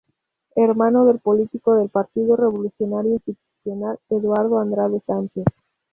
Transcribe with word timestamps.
Hermano 0.55 1.05
del 1.05 1.19
político 1.19 1.75
del 1.75 1.89
Partido 1.89 2.35
Revolucionario 2.35 3.11
Institucional 3.13 3.99
Eduardo 4.09 4.57
Andrade 4.57 4.99
Sánchez. 5.05 5.45